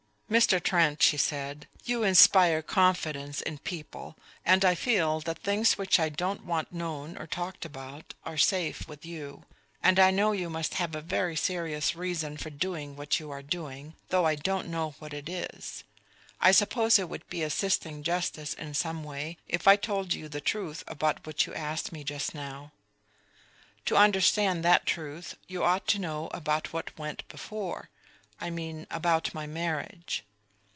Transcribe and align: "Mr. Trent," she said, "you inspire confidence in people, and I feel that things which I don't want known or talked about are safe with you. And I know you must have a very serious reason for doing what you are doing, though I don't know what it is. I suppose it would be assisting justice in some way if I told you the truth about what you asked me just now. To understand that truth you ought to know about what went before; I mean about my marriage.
"Mr. 0.39 0.63
Trent," 0.63 1.03
she 1.03 1.17
said, 1.17 1.67
"you 1.83 2.03
inspire 2.03 2.61
confidence 2.61 3.41
in 3.41 3.57
people, 3.57 4.15
and 4.45 4.63
I 4.63 4.75
feel 4.75 5.19
that 5.19 5.39
things 5.39 5.73
which 5.77 5.99
I 5.99 6.07
don't 6.07 6.45
want 6.45 6.71
known 6.71 7.17
or 7.17 7.27
talked 7.27 7.65
about 7.65 8.13
are 8.23 8.37
safe 8.37 8.87
with 8.87 9.05
you. 9.05 9.43
And 9.83 9.99
I 9.99 10.09
know 10.09 10.31
you 10.31 10.49
must 10.49 10.75
have 10.75 10.95
a 10.95 11.01
very 11.01 11.35
serious 11.35 11.95
reason 11.97 12.37
for 12.37 12.49
doing 12.49 12.95
what 12.95 13.19
you 13.19 13.29
are 13.29 13.41
doing, 13.41 13.93
though 14.07 14.25
I 14.25 14.35
don't 14.35 14.69
know 14.69 14.91
what 14.99 15.13
it 15.13 15.27
is. 15.27 15.83
I 16.39 16.53
suppose 16.53 16.97
it 16.97 17.09
would 17.09 17.27
be 17.27 17.43
assisting 17.43 18.01
justice 18.01 18.53
in 18.53 18.73
some 18.73 19.03
way 19.03 19.35
if 19.49 19.67
I 19.67 19.75
told 19.75 20.13
you 20.13 20.29
the 20.29 20.39
truth 20.39 20.81
about 20.87 21.27
what 21.27 21.45
you 21.45 21.53
asked 21.53 21.91
me 21.91 22.05
just 22.05 22.33
now. 22.33 22.71
To 23.85 23.97
understand 23.97 24.63
that 24.63 24.85
truth 24.85 25.35
you 25.49 25.61
ought 25.61 25.87
to 25.87 25.99
know 25.99 26.29
about 26.33 26.71
what 26.71 26.97
went 26.97 27.27
before; 27.27 27.89
I 28.43 28.49
mean 28.49 28.87
about 28.89 29.35
my 29.35 29.45
marriage. 29.45 30.23